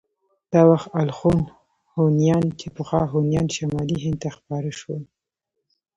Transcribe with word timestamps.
دا 0.51 0.61
وخت 0.71 0.87
الخون 1.03 1.39
هونيان 1.95 2.45
چې 2.59 2.67
پخوا 2.75 3.01
هونيان 3.11 3.47
شمالي 3.55 3.97
هند 4.05 4.17
ته 4.23 4.29
خپاره 4.37 4.71
شول. 4.79 5.03